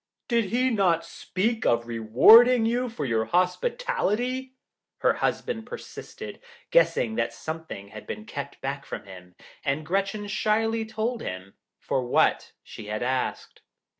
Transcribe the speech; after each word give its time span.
'Did 0.29 0.45
he 0.45 0.71
not 0.71 1.05
speak 1.05 1.63
of 1.63 1.85
rewarding 1.85 2.65
you 2.65 2.89
for 2.89 3.05
your 3.05 3.25
hospitality?' 3.25 4.55
her 5.01 5.13
husband 5.13 5.67
persisted, 5.67 6.41
guessing 6.71 7.13
that 7.13 7.31
something 7.31 7.89
had 7.89 8.07
been 8.07 8.25
kept 8.25 8.59
back 8.61 8.83
from 8.83 9.03
him. 9.03 9.35
And 9.63 9.85
Gretchen 9.85 10.27
shyly 10.27 10.85
told 10.87 11.21
him 11.21 11.53
for 11.79 12.03
what 12.03 12.53
she 12.63 12.87
had 12.87 13.03
asked. 13.03 13.61